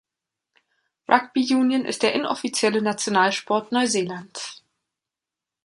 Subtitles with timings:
[1.07, 4.63] Rugby Union ist der inoffizielle Nationalsport Neuseelands.